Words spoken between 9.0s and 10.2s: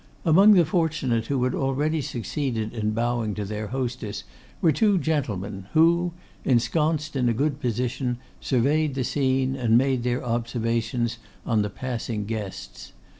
scene, and made